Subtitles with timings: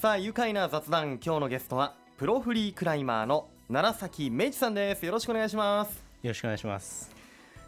[0.00, 5.04] さあ愉快な雑談今日のゲストはプロフリークライマーの楢崎明智さんです。
[5.04, 5.88] よろしくお願いします。
[6.22, 7.10] よろしくお願いします。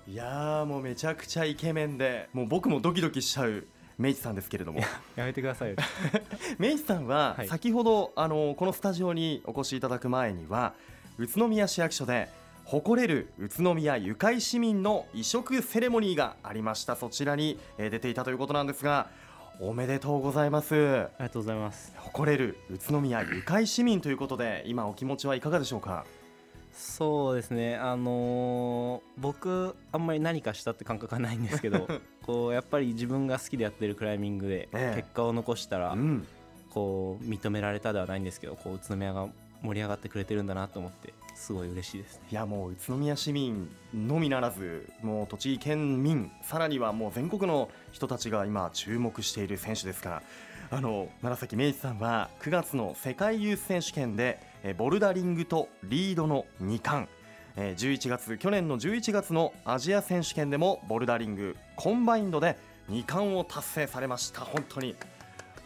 [0.06, 3.66] いやーもうめちゃくちゃイケメンでもう僕もドキドキしちゃう
[3.98, 4.78] 明治さんですけれども。
[5.16, 5.76] やめてくださいよ。
[6.60, 7.48] 明治さんははい。
[7.48, 10.74] 先ほど、あのこのスタジオにお越しいただく前には
[11.18, 12.28] 宇都宮市役所で
[12.64, 16.94] 誇れる宇都宮ゆかい市民の移植セレモニーがありました。
[16.94, 19.08] そちらに、えー出ていたということなんですが
[19.60, 20.74] おめでとうございます。
[20.74, 20.78] あ
[21.18, 21.92] りがとうございます。
[21.98, 26.04] 誇れる宇都宮ゆかい市民ということで今お気持ちはいかがでしょうか？
[26.72, 27.76] そうですね。
[27.76, 31.86] あのー僕あんまり何かしたって感覚はないんですけど
[32.24, 34.96] こうやっぱり自分が好きでやってるクライミングでええ。
[35.02, 36.26] 結果を残したらうん。
[36.70, 39.26] こう認められたではないんですけどこう宇都宮が
[39.60, 42.22] 盛り上がってくれてるんだなと思ってすごい嬉しいですね。
[42.30, 50.22] いやもう宇都宮市民のみならずもう栃木県民さらにはもう全国の人たちが今注目している選手ですから
[50.70, 57.08] あの楢崎明治さんは9月の世界ユース選手権でえーボルダリングとリードの2冠。
[57.56, 62.56] えー11月去年の11月のアジア選手権でもボルダリングコンバインドで
[62.90, 64.42] 2冠を達成されました。
[64.42, 64.94] 本当に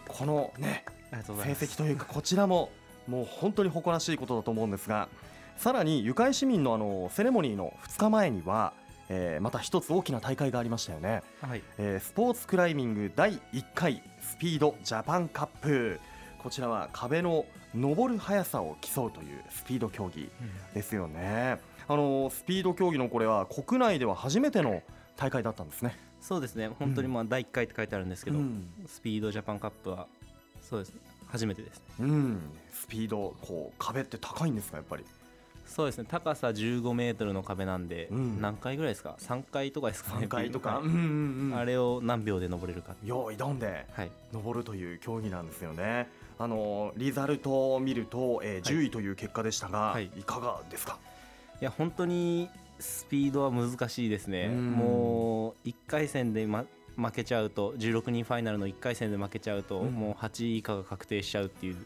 [0.08, 1.20] このね成
[1.52, 2.70] 績というかこちらも
[3.06, 5.08] もう本当に誇らしいことだと思うんですが
[5.56, 8.72] さらにゆかい市民のあのセレモニーの2日前には、
[9.08, 11.62] えーまた一つ大きな大会がありましたよね、はい。
[11.78, 16.00] えースポーツクライミング第1回スピードジャパンカップ。
[16.38, 20.28] こちらは壁の登る速さを競うというスピード競技
[20.74, 21.58] ですよね。
[21.88, 24.82] あのスピード競技のこれは国内では初めての
[25.16, 25.96] 大会だったんですね。
[26.20, 26.68] そうですね。
[26.68, 28.68] 本当にまあ第1回って書いてあるんですけど、うん。
[28.86, 30.06] スピードジャパンカップは
[30.60, 30.94] そうです。
[30.94, 31.84] ね初めてですね。
[32.00, 32.40] うん、
[32.72, 35.04] スピードこう壁って高いんですかやっぱり？
[35.66, 36.04] そうですね。
[36.08, 38.40] 高さ15メートルの壁なんで、うん。
[38.40, 40.26] 何回ぐらいですか？3回とかですかね。
[40.26, 40.84] 3回とか、はい。
[40.84, 41.56] うんうんうん。
[41.56, 44.10] あれを何秒で登れるかよいどんではい。
[44.32, 46.08] 登るという競技なんですよね。
[46.38, 50.10] あのリザルトを見ると、えー、10位という結果でしたが、はい。
[50.16, 50.98] い、かがですか？
[51.60, 54.46] いや本当にスピードは難しいですね。
[54.52, 54.72] うん。
[54.72, 56.64] もう1回戦で、ま、
[56.96, 59.92] 負けちゃうと16人ファイナルの1回戦で負けちゃうと、うん。
[59.92, 61.76] もう8位以下が確定しちゃうっていう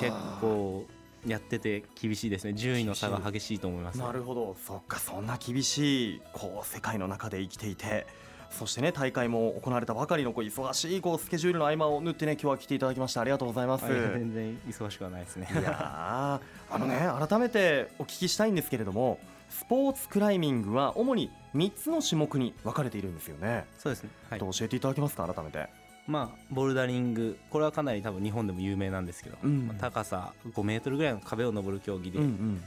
[0.00, 0.84] 結構
[1.26, 2.54] やってて厳しいですね。
[2.54, 8.06] 順位の差が激しいと思います、なるほど、そっか、そんな厳しいこう世界の中で生きていて。
[8.50, 13.84] そしてね大会も行われたばかりのこう忙しいこうスケジュールの合間を縫ってね今日は来ていただきましてありがとうございます。
[13.86, 15.48] 全然忙しくはないですね。
[15.52, 24.10] いやーあのね改めてお聞きしたいんですけれどもスポーツクライミングは主に3つの種目に分かれているんですよね、そうですね。
[24.30, 24.38] はい。
[24.38, 25.68] と教えていただけますか改めて
[26.08, 29.68] まあボルダリングこれはかなり多分日本でも有名なんですけど、うん。
[29.68, 32.64] まあ高さ5メートルぐらいの壁を登る競技で、うんうん。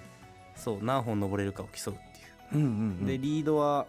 [0.55, 2.59] そう何本登れるかを競うっていう。
[2.59, 2.71] うんうんう
[3.03, 3.05] ん。
[3.05, 3.87] でリードは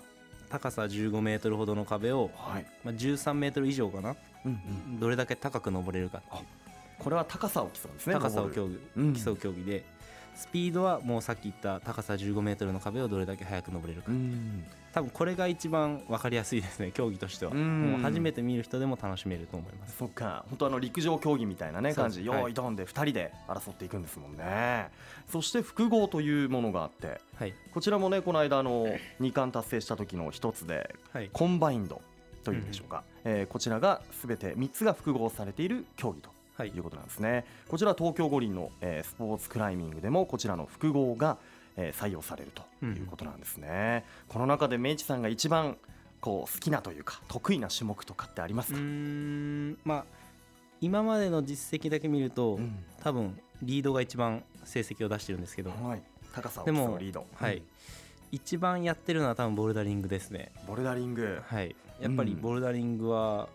[0.48, 4.60] 高さ15メートルほどの壁を、はい、まあ、13メートル以上かな、うん
[4.90, 6.22] うん、どれだけ高く登れるか
[6.98, 9.14] これは高さを競うんですね高さを競技、うん。
[9.14, 9.84] 競う競技で
[10.34, 14.64] スピードはもうさっき言った高さ15メートルの壁をどれだけ速く登れるか、うん。
[14.92, 17.92] 多分これが一番分かりやすいですね競技としては、うん。
[17.92, 19.96] もう初めて見る人でも楽しめると思います。
[19.98, 20.44] そっか。
[20.48, 22.24] 本当あの陸上競技みたいなね感じ。
[22.24, 24.88] よーいどんで2人で争っていくんですもんね。
[25.30, 27.54] そして複合というものがあってはい。
[27.72, 28.86] こちらもねこの間あの
[29.20, 31.30] 2冠達成した時の一つではい。
[31.32, 32.00] コンバインド
[32.44, 36.68] というんでしょうか、えーこちらがすべて3つが複合されている競技とはい。
[36.68, 37.44] いうことなんですね。
[37.68, 41.38] こちら東京五輪の、えースポーツクライミングでもこちらの複合が、
[41.76, 45.76] えー採用されるということなんですね、この中で明治さんが一番
[46.20, 50.04] こう好きなというか得意な種目とかってありますか、んまあ
[50.80, 52.84] 今までの実績だけ見ると、うん。
[53.02, 56.02] 多分リードが一番成績を出してるんですけど、はい、
[56.32, 57.56] 高さをでも競うリード、はい。
[57.56, 57.62] うん
[58.34, 60.52] 一番やってるのは多分ボルダリングですね。
[60.66, 61.76] ボルダリング、はい。
[62.00, 62.40] やっぱりうん。
[62.40, 63.50] ボルダリングは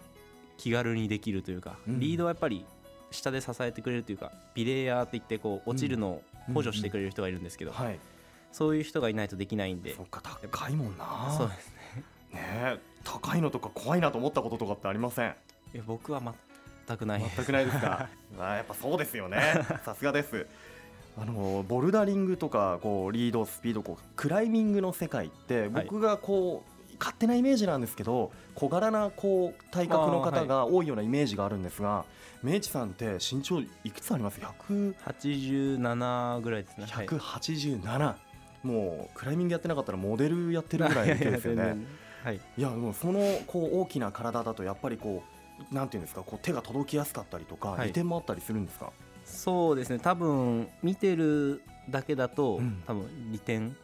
[0.57, 2.00] 気軽にできるというか、うん。
[2.00, 2.63] リードはやっぱり
[3.12, 6.23] 下で支えてくれるというかビレイヤーって言ってこう落ちるのを
[6.53, 8.00] 補助してくれる人がいるんですけど、はい。
[8.51, 9.94] そういう人がいないとできないんで。
[9.95, 11.34] そっか高いもんな。
[11.38, 12.03] そうですね。
[12.34, 12.41] ね
[12.75, 15.35] え高いのとか怖いなと思ったこととかってありません？
[15.73, 16.22] いや僕は
[16.88, 17.22] 全くない。
[17.35, 18.09] 全くないですか？
[18.39, 19.39] あーやっぱそうですよね。
[19.86, 20.48] さすがです。
[21.19, 25.69] あのボルダリングとかこうリードスピードこうクライミングの世界ってはい。
[25.86, 32.05] 僕がこう、勝手なイメージなんですけど小柄なこう体格の方が多いようなイメージがあるんですが、
[32.44, 36.85] 明治さんって身長いくつあります？100 87ぐらいですね。
[36.89, 37.05] はい。
[37.07, 38.15] 187、
[38.63, 41.77] もうクライミングやってなかったらモデルやってるぐらいの勢いですよね。
[42.23, 42.39] はい。
[42.57, 45.23] いやもうそのこう大きな体だとやっぱりこ
[45.71, 47.88] うなんていうんですかこう手が届きやすかったりとか、はい。
[47.88, 48.91] 利点もあったりするんですか？
[49.23, 49.99] そうですね。
[49.99, 52.81] 多分見てるだけだと、うん。
[52.88, 53.75] 多分利点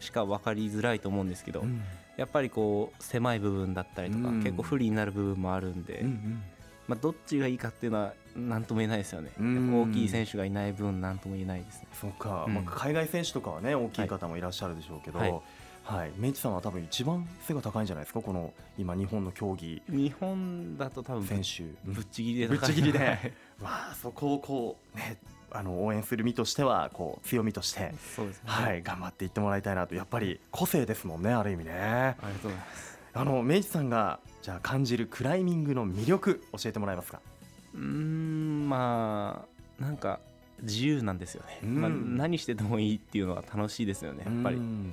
[0.00, 1.82] しか分かりづらいと思うんですけど、うん
[2.16, 4.42] やっぱりこう狭い部分だったりとか、うん。
[4.42, 6.42] 結構不利になる部分もあるんで、うん
[6.88, 9.32] まあ、どっちがいいかっていうのは何とも言えないですよね。
[9.40, 9.82] うん。
[9.82, 11.88] 大きい選手がいない分何とも言えないですね。
[11.92, 12.54] そうか、うん。
[12.54, 15.42] まあ、海外選手とかはね大きい方もいらっしゃるでしょうけど、
[15.86, 16.08] ははい。
[16.10, 18.20] いメイチさんは多分一番背が高いんじゃないですか？
[18.20, 19.82] この今日本の競技。
[19.88, 22.98] 日本だと多分ぶ選手、ぶっちぎりでぶっちぎりで。
[22.98, 23.08] はい。
[23.60, 25.16] わ あそこをこうね
[25.52, 28.42] あの応援する身としてはこう強みとして、そうですね。
[28.46, 29.94] はい、頑張っていってもらいたいなと。
[29.94, 31.72] やっぱり個性ですもんねある意味ね。
[31.72, 32.98] ありがとうございます。
[33.14, 37.20] あのメイチさんがじゃあ感じるクライミングの魅力教えてもらえますか？
[37.74, 39.46] うーんま
[39.80, 40.20] あなんか
[40.62, 41.80] 自由なんですよね、うん。
[41.80, 44.56] まあ、何しててもいいっていうのは楽しいですよねやっぱり。
[44.56, 44.92] うん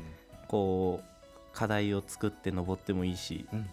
[0.53, 3.67] こう課題を作って登ってもいいし、うん。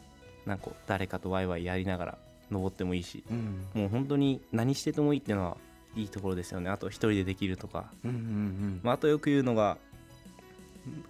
[0.46, 2.18] なんか誰かとワイワイやりながら
[2.50, 3.66] 登ってもいいしうん。
[3.74, 5.56] もう本当に何しててもいいっていうのは
[5.94, 6.70] いいところですよね。
[6.70, 8.80] あと一人でできるとか、うんうんうん。
[8.82, 9.76] まあ、あとよく言うのが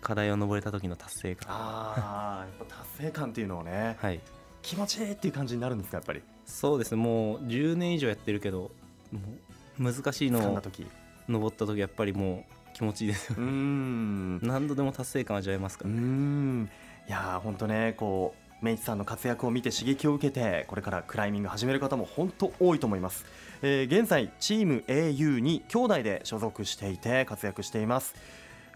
[0.00, 1.46] 課題を登れた時の達成感。
[1.52, 4.18] ああやっぱ達成感っていうのをねはい。
[4.62, 6.22] 気持ちいいっていう感じになるんですかやっぱり。
[6.46, 7.00] そうですね。
[7.00, 8.72] もう10年以上やってるけど
[9.78, 10.42] 難しいのを
[11.28, 14.40] 登った時やっぱりもう気持ちいいですようーん。
[14.40, 16.70] 何度でも達成感味わえますかうーら、ん。
[17.06, 23.24] いやー本当ねこうメイチさんの活躍を見て刺激を受けてこれからクライミング始める方も本当多いと思います、
[23.62, 28.14] えー現在チーム au に兄弟で所属していて活躍しています。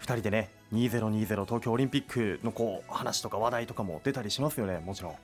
[0.01, 5.15] 2人でね2020東京オリンピックのこう話とか話題とかも出たりしますよねもちろん。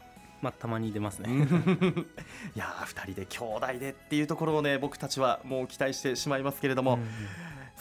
[0.41, 1.29] まあたまに出ますね、
[2.55, 7.07] いやー2人で兄弟でっていうところをね僕たちはもう期待してしまいますけれども、うん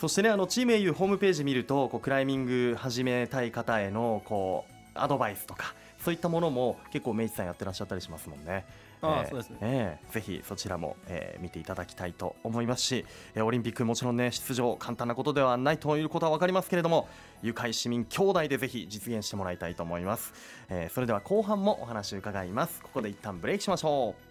[0.00, 8.64] そしてねあのチーム au ホームページ見るとこうクライミング始めたい方へのこうアドバイスとかそういったものも結構メイチさんやってらっしゃったりしますもんね。
[9.02, 9.58] ああそうですね。
[9.60, 13.04] ええぜひそちらも、えー見ていただきたいと思いますし、
[13.34, 17.06] えーオリンピックもちろんね出場簡単なことではないということは分かりますけれども
[17.42, 20.32] 愉快市民兄弟でぜひ実現してもらいたいと思います、
[20.70, 22.80] えーそれでは後半もお話を伺います。
[22.80, 24.29] ここで一旦ブレイクしましょう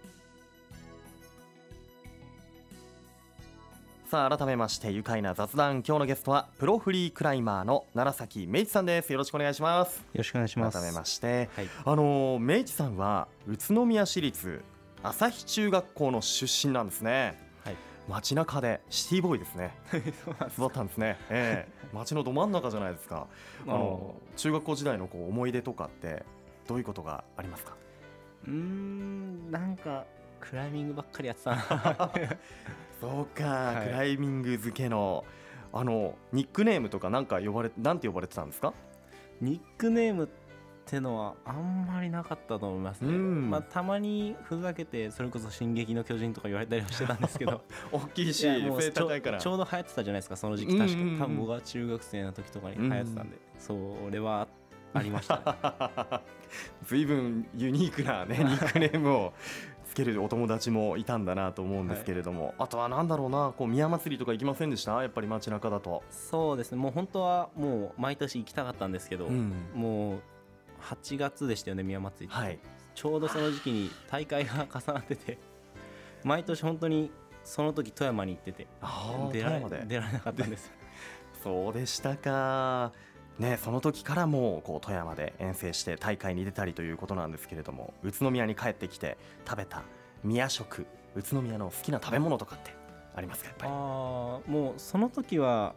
[4.09, 5.83] さあ改めまして愉快な雑談。
[5.87, 9.11] 今日のゲストはプロフリークライマーの楢崎明一さんです。
[9.11, 9.99] よろしくお願いします。
[9.99, 10.77] よろしくお願いします。
[10.79, 14.63] 改めましてはい、あの明一さんは宇都宮市立
[15.03, 17.37] 朝日中学校の出身なんですね。
[17.63, 17.75] はい。
[18.07, 19.77] 街中でシティボーイですね。
[20.57, 21.87] 育ったんですね、ええ。
[21.93, 23.27] 街のど真ん中じゃないですか。
[23.67, 23.69] あ。
[23.69, 26.25] の中学校時代のこう思い出とかって
[26.67, 27.75] どういうことがありますか？
[28.47, 30.05] うーんなんか
[30.39, 32.11] クライミングばっかりやってたな
[32.99, 33.87] そうか、はい。
[33.87, 35.25] クライミング付けの
[35.71, 38.73] あのニックネームとかなんか呼ばれなんて呼ばれてたんですか？
[39.41, 40.27] ニックネームっ
[40.85, 43.49] てのはあんまりなかったと思いますね、うん。
[43.51, 47.61] まあ、たまにふざけてそれこそ「進撃の巨人」とか言われたりはしてたんですけど。
[47.91, 48.41] 大きいし
[48.81, 49.37] 背高いから。
[49.37, 50.77] ちょうど流行ってたじゃないですかその時期。
[50.77, 51.13] 確か、うんうん。
[51.13, 54.47] うん多分僕が中学生の時とかに流行ってたんで、それは
[54.93, 56.21] ありましたね。
[56.83, 59.33] 随分ユニークな、ね、ニックネームを
[59.89, 65.01] つけるお友達もいたんだなと思うんですけれども、あとはなんだろうなこう宮祭りとか行きませんでした？
[65.01, 66.03] やっぱり街中だと。
[66.09, 66.77] そうですね。
[66.77, 69.53] もう本当はもう毎年行きたかったんですけど、うん。
[69.73, 70.19] もう
[70.83, 72.33] 8月でしたよね宮祭り。
[72.33, 72.59] はい、
[72.95, 75.37] ちょうどその時期に大会が重なってて
[76.23, 77.11] 毎年本当に
[77.43, 78.67] その時富山に行ってて
[79.33, 80.67] 出られなかったんです。
[80.67, 80.73] よ
[81.43, 82.91] そうでしたか。
[83.39, 89.83] ね、その時からもうこう富山で遠征して大会に出たりということなんですけれども宇都宮に帰ってきて食べた
[90.25, 92.75] 宮食宇都宮の好きな食べ物とかって
[93.15, 93.71] ありますかやっぱり？
[93.71, 93.77] ああ
[94.51, 95.73] もうその時は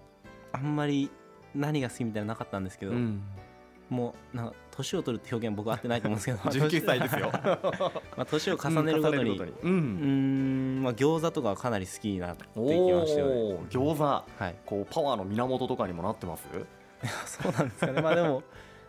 [0.51, 1.11] あんまり
[1.55, 3.23] 何が好きみたいなのなかったんですけど、うん、
[3.91, 6.39] もうなんか年を取るって表現僕合ってないと思うんですけど。
[6.69, 7.31] 19歳ですよ。
[8.17, 9.39] まあ年を重ねるごとに。
[9.63, 13.59] うんまあ餃子とかはかなり好きになっていきましたよね。
[13.71, 14.05] 餃子。
[14.05, 14.57] はい。
[14.67, 16.47] こうパワーの源とかにもなってます？
[17.27, 18.01] そうなんですかね。
[18.01, 18.43] まあでも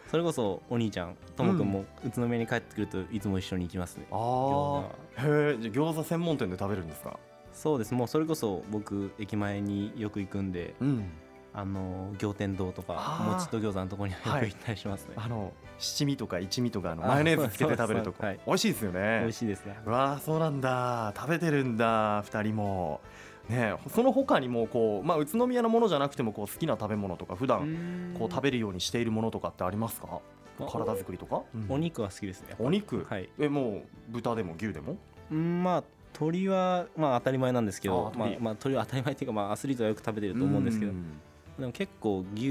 [0.10, 1.68] それこそお兄ちゃんともくん。
[1.68, 4.06] も宇都宮に帰ってくるといつも一緒に行きますね。
[4.12, 4.20] あ餃子。
[4.20, 4.84] あは
[5.18, 7.18] へえじゃあ餃子専門店で食べるんですか？
[7.54, 7.94] そうです。
[7.94, 11.12] もうそれこそ僕駅前によく行くんでうん。
[11.56, 14.48] あの行天堂とかもちと餃子のところによくはい。
[14.48, 18.26] 行ったりしますね、あの七味とか一味とかあのあマヨネーズつけて食べるとこ。
[18.26, 18.40] はい。
[18.48, 19.20] 美味しいですよね。
[19.22, 19.78] 美味しいですね。
[19.86, 21.14] うわあそうなんだ。
[21.16, 23.02] 食べてるんだ二人も
[23.50, 30.20] ねえその他にもこうまあ宇都宮のものじゃなくてもこう好きな食べ物とか普段こう食べるようにしているものとかってありますか？
[30.60, 31.66] あ体作りとか、うん。
[31.70, 33.06] お肉は好きですねお肉？
[33.10, 33.30] はい。
[33.40, 34.98] えもう豚でも牛でも？
[35.32, 35.84] うんまあ
[36.14, 41.04] 鳥はまあ当たり前なんですけどまあまあ鳥は当たり前っていうかまあアスリートはよく食べてると思うんですけどん。
[41.60, 42.50] でも結構牛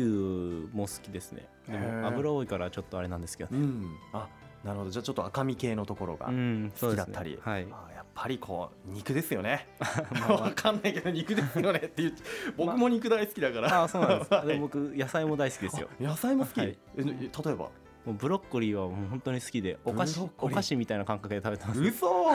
[0.73, 1.47] も好きですね。
[1.69, 3.63] でも油多いからちょっとあれなんですけどね。
[3.63, 4.29] うん、あ
[4.65, 4.91] なるほど。
[4.91, 7.67] じゃあちょっと赤身系のところが好きだったり、はい
[8.15, 9.67] ぱりこう肉ですよね。
[10.13, 12.13] まあまあわかんないけど肉ですよねって言っ
[12.57, 14.33] 僕も肉大好きだから、ああそうなんです。
[14.35, 14.47] はい。
[14.49, 15.89] でも僕野菜も大好きですよ。
[16.01, 16.79] あ野菜も好き、はい。
[16.99, 17.71] え例えば？
[18.05, 21.81] もうブロッコリーはもう本当に好きでお菓子お菓子みたいな感覚で食べてます。
[21.81, 22.33] 嘘！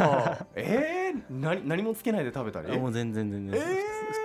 [0.56, 2.72] えー、何何もつけないで食べたり？
[2.72, 3.76] あもう全然全然、えー。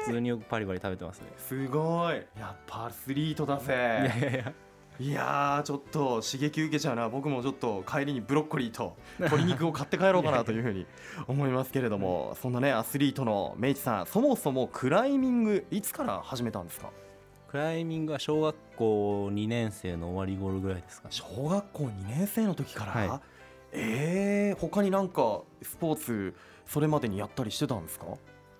[0.06, 1.26] 普通によくパリパリ食べてますね。
[1.38, 2.16] すごい。
[2.38, 4.52] やっぱアスリートだいやぜいやいや
[5.00, 7.08] いやーちょっと刺激受けちゃうな。
[7.08, 10.86] 僕もちょっと帰りにブロッコリーと 鶏肉を買って帰ろうかなというふうに
[11.26, 16.90] 思いますけれどもそんなねアスリートのメイチさんそもそもクライミングいつから始めたんですか？
[17.48, 21.12] クライミングは小学校2年生の終わり頃ぐらいですかね。
[21.14, 23.20] 小学校2年生の時から、はい。
[23.72, 26.34] えー、他になんかスポーツ
[26.66, 28.06] それまでにやったりしてたんですか？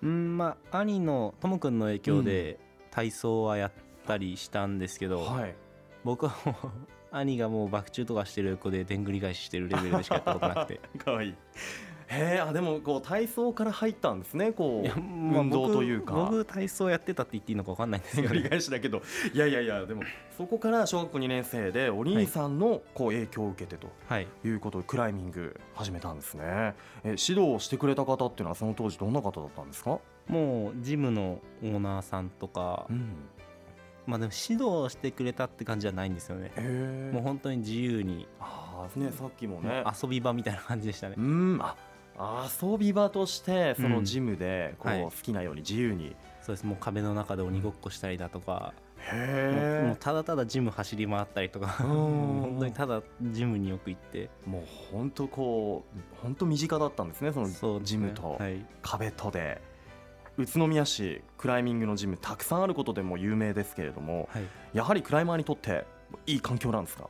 [0.03, 2.59] うんまあ兄のともくんの影響で
[2.91, 3.71] 体操はやっ
[4.05, 5.55] たりしたんですけど、はい
[6.03, 6.55] 僕はもう
[7.15, 10.79] 兄がもう爆中とかしてる横ででんぐり返ししてるレベルでしかやったことなくて。
[10.97, 11.35] かわいい。
[12.07, 16.13] へえあでもこう体操から入ったんですねこうまあ運動というか。
[16.13, 19.01] 僕僕体操やってたって言っていいのか分かんないんですけど、 繰りね、返しだけど。
[19.33, 20.03] いやいやいやでも
[20.37, 24.27] そこから小学校2年生でお兄さんのこう影響を受けてとはい。
[24.43, 26.43] いうことでクライミング始めたんですね。
[27.03, 29.99] え指導をしてくれた方っていうのはその当時どんな方だったんですか？
[30.27, 33.15] もうジムのオーナーさんとか、ん
[34.05, 36.51] まあでも指導してくれたって感じじゃないんですよね。
[37.11, 39.83] もう本当に自由に、ああねさっきもね。
[40.01, 41.15] 遊び場みたいな感じでしたね。
[41.17, 41.59] うん。
[41.61, 41.75] あ
[42.61, 45.03] 遊び場としてそのジムでこうはい。
[45.03, 46.65] 好きなように自由に、そうです。
[46.65, 48.73] もう壁の中で鬼ごっこしたりだとか、
[49.11, 51.77] へもうただただジム走り回ったりとか。
[51.83, 51.87] うん。
[51.87, 54.29] 本当にただジムによく行って。
[54.45, 59.61] もう本当こう本当身近だったんですねそのジムとはい、壁とで
[60.37, 65.85] 宇都宮市クライミングのジムたくさんあることでも有名ですけれどもはい、やはりクライマーにとって
[66.25, 67.09] いい環境なんですか、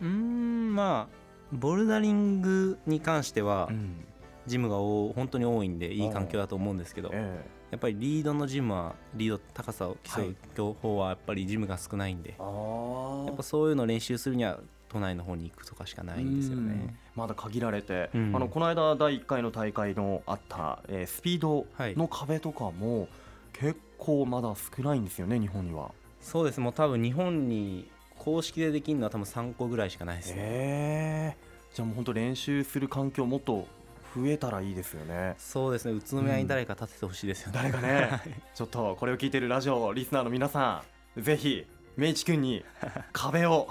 [0.00, 1.18] うーんまあ
[1.52, 4.04] ボルダリングに関してはん。
[4.46, 10.30] ジムがお本当に多いんでいい環境だと思うんですけどえやっぱりリードのジムはリード高さを競はい。
[10.30, 14.58] う競法はやっぱりジムが少ないんでえあやっぱそういうのを練習するには
[14.88, 16.94] 都内の方に行くとかしかないんですよね。
[17.14, 23.08] まだ限られて、うんあのこの間第1回の大会のあった、えースピードはいの壁とかも
[23.52, 25.90] 結構まだ少ないんですよね日本には。
[26.20, 30.34] そうですもう多分日本に公式でできるのは多分3個ぐらいしかないですね。
[30.38, 33.66] えー、じゃあもう本当練習する環境もっと
[34.14, 35.34] 増えたらいいですよね。
[35.38, 37.54] そうですね宇都宮に誰か立ててほしいですよね。
[37.54, 38.20] 誰かね
[38.54, 40.82] ちょっとこれを聞いてるラジオリスナーの皆さ
[41.16, 41.66] んぜひ
[41.96, 42.64] 明智君に
[43.12, 43.68] 壁を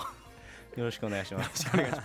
[0.77, 1.63] よろしくお願いします。
[1.63, 2.01] いします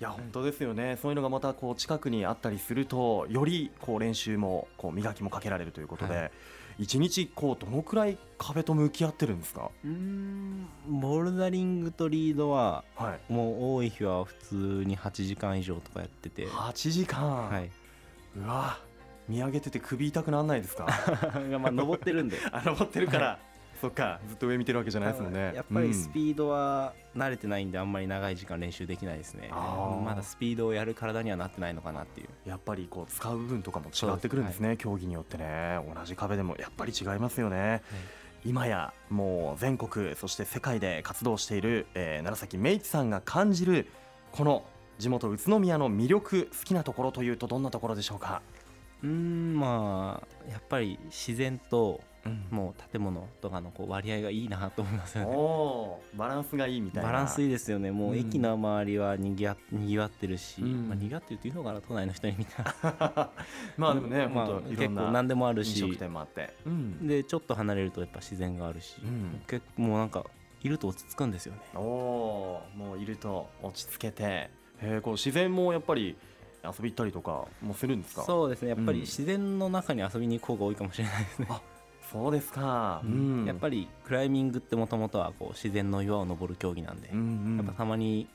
[0.00, 0.98] いや本当ですよね。
[1.00, 6.30] そういうのがまたこう近くにあったりするとよりこう練習もこう磨きもかけられるということで、は
[6.78, 9.70] 一日こうどのくらい壁と向き合ってるんですか？
[9.84, 13.32] うーんボルダリングとリードははい。
[13.32, 14.54] もう多い日は普通
[14.84, 17.70] に8時間以上とかやってて、8時間、はい、
[18.36, 18.78] うわ
[19.28, 20.86] 見上げてて首痛くなんないですか？
[21.60, 22.36] まあ登ってるんで。
[22.52, 23.38] あ登ってるから
[23.84, 25.52] そっかずっと上見てるわけじゃないですもんね。
[25.54, 29.50] やっぱりスピードは慣れてないんであんまり長い時間練習できないですね。
[29.50, 32.28] まだスピードをやる体にはなってないのかなっていう。
[32.48, 35.80] やっぱりこう使う部分とかも違ってくるんですね競技によってね。
[35.94, 37.82] 同じ壁でもやっぱり違いますよね、
[38.42, 43.86] 今やもう全国そして世界で活動している、えー、楢崎明一さんが感じる
[44.32, 44.64] この
[44.98, 48.40] 地元宇都宮の魅力好きなところというとどんなところでしょうか、
[49.02, 52.13] うーんまあやっぱり自然とうん
[52.50, 56.18] もう建物とかのこう割合がいいなと思いますよね。
[56.18, 57.10] バランスがいいみたいな。
[57.10, 57.90] バランスいいですよね。
[57.90, 60.88] もう駅の周りはにぎわにぎわってるし、うん。
[60.88, 62.64] まあ、にぎわってるっていうのかな都内の人にみたい
[63.76, 67.06] まあでもね、まあ結構んな何でもある飲食し店もあって、うん。
[67.06, 69.42] でちょっと離れるとやっぱ自然があるし、うん。
[69.46, 70.24] 結構もうなんか
[70.62, 71.60] いると落ち着くんですよね。
[71.74, 74.50] おもういると落ち着けて、
[74.80, 76.16] えー、こう自然もやっぱり
[76.64, 78.22] 遊び行ったりとかもするんですか？
[78.22, 78.70] そうですね。
[78.70, 78.94] やっぱうん。
[78.94, 81.48] り自然の中に遊びに行く方が多いかもしれないですね、
[82.14, 83.44] そうですか、うん。
[83.44, 87.22] やっぱり、りクライミングってもともとはこう自然の岩を登る競技なんで、うんう
[87.54, 88.28] ん、やっぱたまに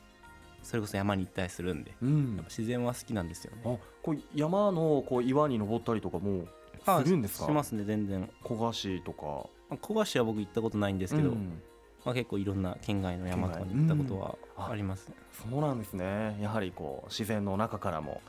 [0.61, 2.35] それこそ山に行ったりするんで、うん。
[2.35, 3.61] やっぱ自然は好きなんですよね。
[3.63, 6.43] あこう山のこう岩に登ったりとかも
[6.85, 7.45] あするんですか？
[7.45, 8.29] しますね全然。
[8.45, 9.47] 古賀市とか。
[9.69, 11.61] まあ古賀市は僕行ったことないんですけど、うん。
[12.03, 14.73] まあ、結構いろんな県外の山とかに行ったことはうん。
[14.73, 15.07] あります。
[15.07, 15.15] ね。
[15.49, 16.37] そうなんですね。
[16.41, 18.21] やはりこう自然の中からも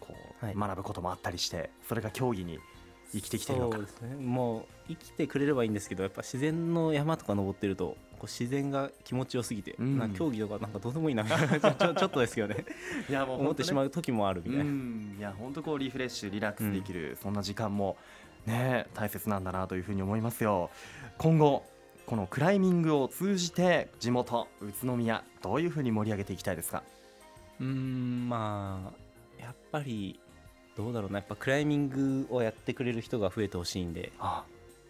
[0.00, 0.54] こう、はい。
[0.54, 2.58] 学ぶこともあったりしてそれが競技に
[3.12, 3.76] 生きてきてるのか。
[3.76, 4.16] そうですね。
[4.16, 9.98] もう生きてくれればいいんですけどやっぱ自然の山とか登ってるとこう自然が気持ちよすぎて、うん。
[9.98, 11.22] なんか競技とかなんかどうでもいいな。
[11.22, 12.64] みたいなちょちょっとですけどね。
[13.08, 14.64] いやも思ってしまうう時もあるみたいな。
[14.64, 15.16] ん。
[15.18, 17.96] いや本当こうリフレッシュリラックスできる、そんな時間も
[18.46, 20.70] ね大切なんだなというふうに思いますよ。
[21.16, 21.64] 今後
[22.06, 26.82] このクライミングを通じて地元宇都宮どういうふうに盛り上げていきたいですか？
[27.60, 28.92] うーんま
[29.38, 30.18] あやっぱり
[30.78, 31.18] どうだろうな。
[31.18, 34.44] やっぱクライミングをやってくれる人が増えてほしいんで、あ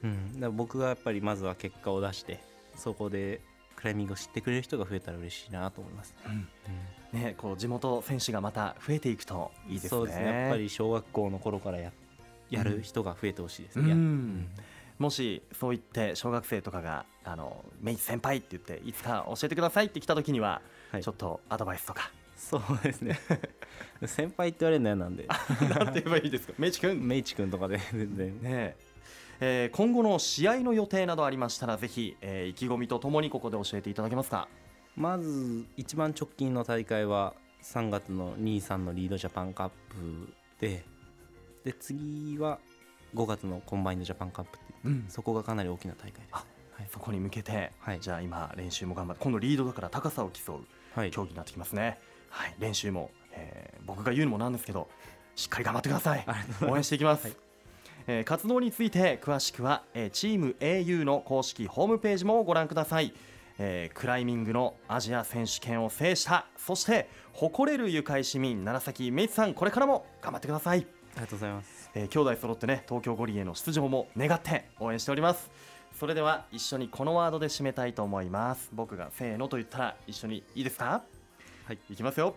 [0.05, 2.41] うん、だから僕がやっぱりまずは結果を出して
[2.77, 3.41] そこで
[3.75, 6.15] クライミングを知ってくれる人が増えたら嬉しいなと思います、
[7.13, 9.89] ね、こう地元選手がまた増えていくといいですね。
[9.89, 10.25] そうですね。
[10.27, 11.93] やっぱり小学校の頃からや
[12.51, 13.91] やる人が増えてほしいですね、うん。
[13.91, 14.49] うん。
[14.99, 20.61] もしそう言って小学生とかがあのメイ先輩って言っていつか教えてくださいって来た時には、
[20.93, 21.03] はい。
[21.03, 22.11] ちょっとアドバイスとか。
[22.37, 23.19] そうですね
[24.07, 25.27] 先輩って言われるの嫌なんで。
[25.79, 26.55] なんて言えばいいですか？
[26.59, 26.99] メイチ君。
[27.01, 28.41] ねメイチ君とかで全然。
[28.45, 28.77] え。
[29.41, 34.49] えー今後の試合の予定などありましたらぜひ、えー意気込みとともにここで教えていただけますか？
[34.97, 40.29] まず一番直近の大会は3月の23のリードジャパンカップ
[40.61, 40.85] で
[41.65, 42.59] で次は
[43.15, 45.05] 5月のコンバインドジャパンカップってうん。
[45.09, 46.29] そこがかなり大きな大会です。
[46.33, 46.45] あ
[46.91, 48.01] そこに向けて、はい。
[48.01, 51.11] じゃあ今練習も頑張って今度リードだから高さを競うはい。
[51.11, 51.99] 競技になってきますね、
[52.31, 54.87] はい、練習も、えー僕が言うのもなんですけど
[55.35, 56.27] しっかり頑張ってください。
[56.63, 57.37] 応援していきます、はい。
[58.07, 63.15] えー活動について詳しくは、えーチーム au の公式ホームページもご覧ください、
[63.59, 71.91] えークライミングのアジア選手権を制したそして誇れる愉快市民楢崎メイツさんこれからも頑張ってください、ありがとうございます。
[71.95, 75.51] えー兄弟揃ってね東京五輪への出場も願って応援しております。
[75.99, 78.69] それでは一緒にこのワードで締めたいと思います。
[78.73, 81.03] 僕がせーのと言ったら一緒にいいですか？
[81.65, 81.79] はい。
[81.91, 82.37] いきますよ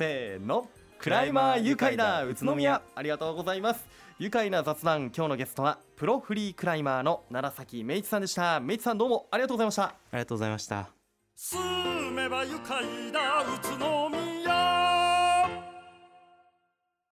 [0.00, 0.66] せーの。
[0.98, 2.24] クライマー愉快だ。
[2.24, 2.80] 宇都宮。
[2.94, 3.86] ありがとうございます。
[4.18, 5.12] 愉快な雑談。
[5.14, 8.60] 今日のゲストはプロフリークライマーの楢崎メイツさんでした。
[8.60, 10.88] メイツさんどうもありがとうございましたありがとうございました。
[11.36, 13.42] 住めば愉快だ。
[13.42, 14.19] 宇都宮